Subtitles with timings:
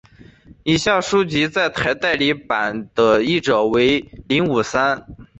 [0.63, 5.05] 以下书籍在台代理版的译者皆为林武三。